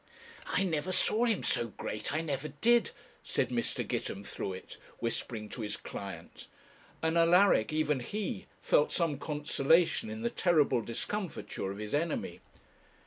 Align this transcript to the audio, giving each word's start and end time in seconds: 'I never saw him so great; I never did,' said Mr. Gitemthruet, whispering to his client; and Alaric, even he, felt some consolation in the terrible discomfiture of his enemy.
'I 0.47 0.63
never 0.63 0.91
saw 0.91 1.25
him 1.25 1.43
so 1.43 1.67
great; 1.67 2.11
I 2.11 2.21
never 2.21 2.47
did,' 2.47 2.89
said 3.23 3.49
Mr. 3.49 3.87
Gitemthruet, 3.87 4.77
whispering 4.97 5.47
to 5.49 5.61
his 5.61 5.77
client; 5.77 6.47
and 7.03 7.19
Alaric, 7.19 7.71
even 7.71 7.99
he, 7.99 8.47
felt 8.63 8.91
some 8.91 9.19
consolation 9.19 10.09
in 10.09 10.23
the 10.23 10.31
terrible 10.31 10.81
discomfiture 10.81 11.69
of 11.71 11.77
his 11.77 11.93
enemy. 11.93 12.39